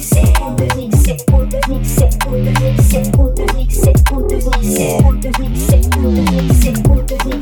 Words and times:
Six, 0.00 0.30
six, 0.94 1.24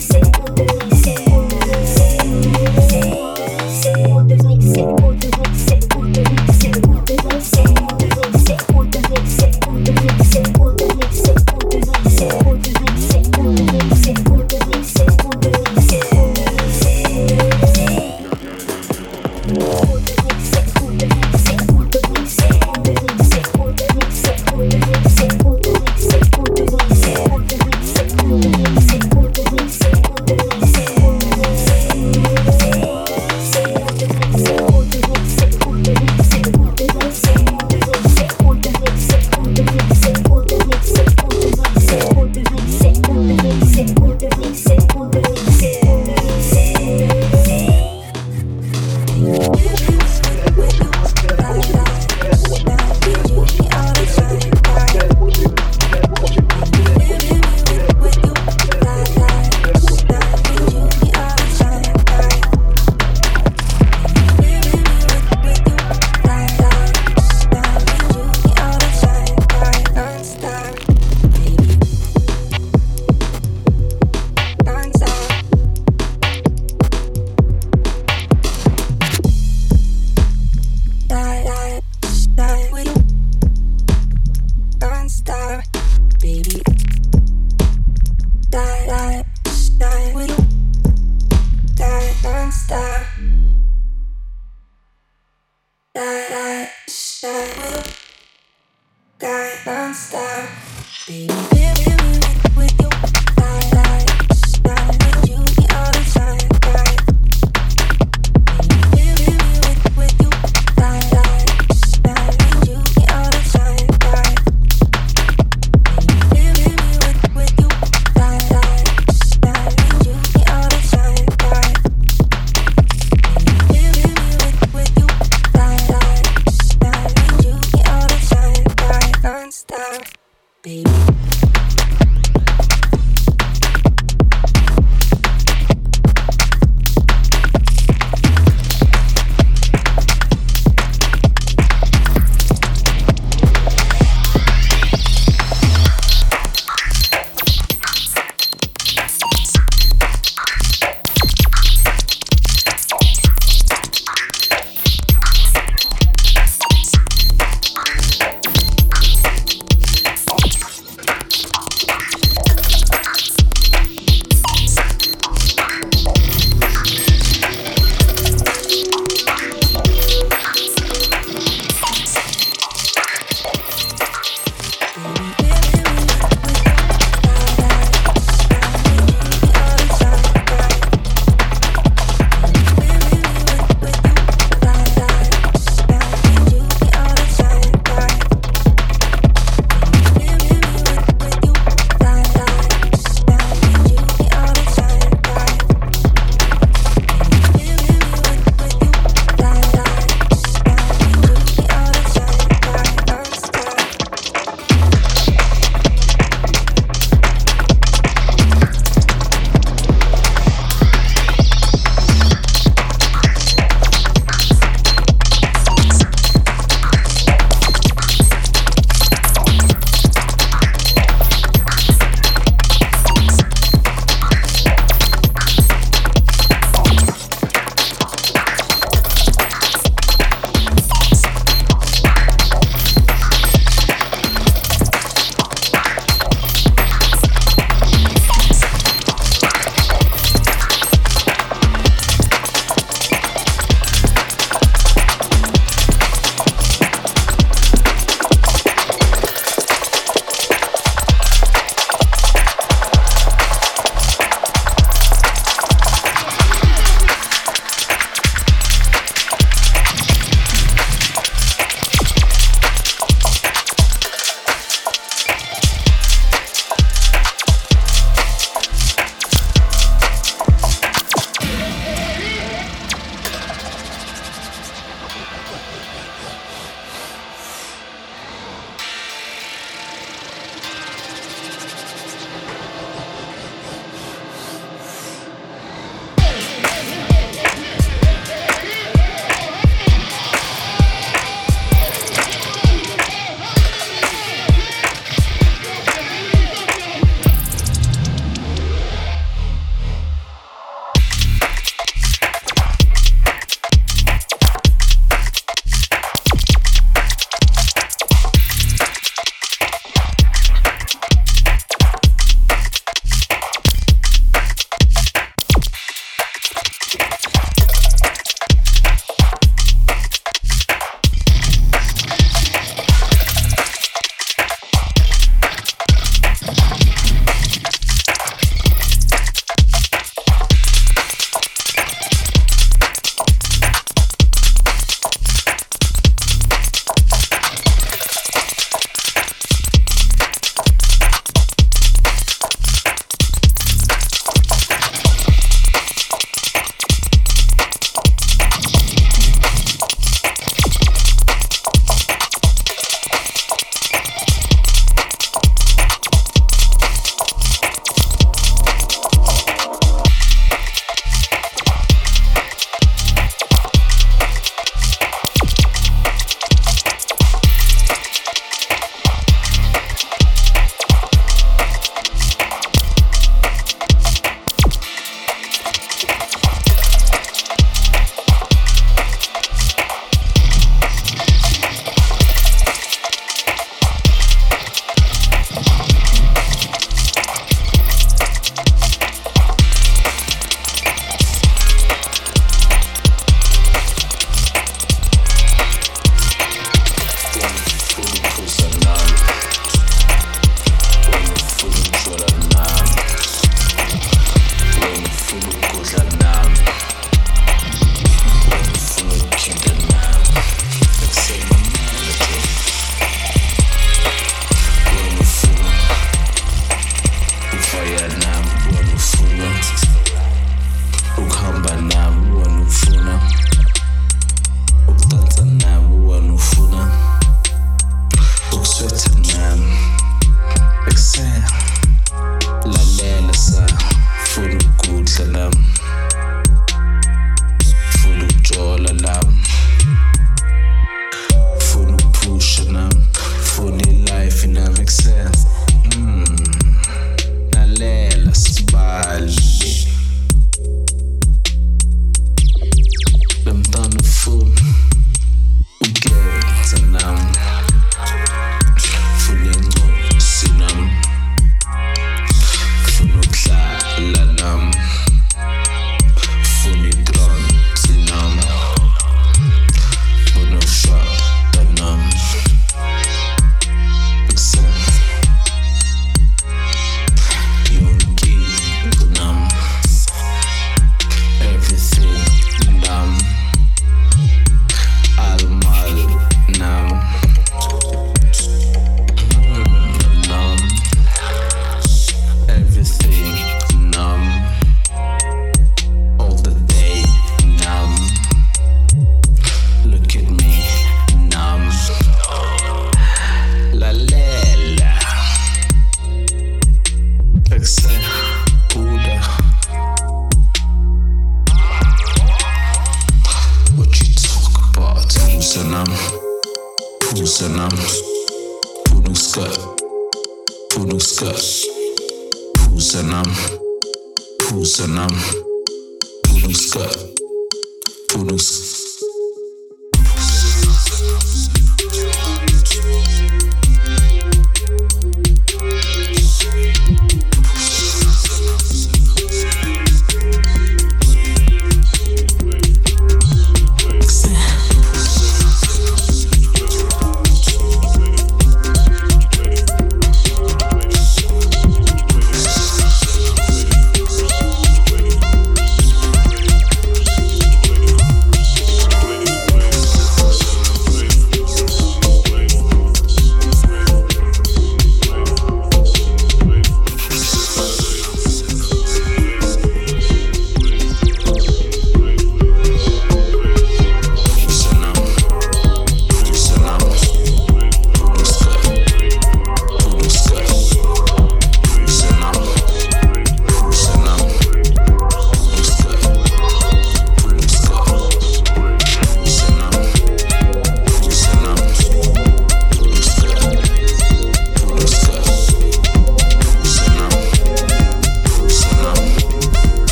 six, 0.00 0.25